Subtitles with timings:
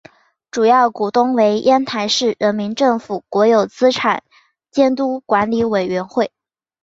[0.49, 4.23] 主要股东为烟台市人民政府国有资产
[4.71, 6.31] 监督管理委员会。